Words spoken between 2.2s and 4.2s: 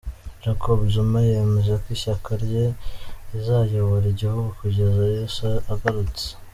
rye rizayobora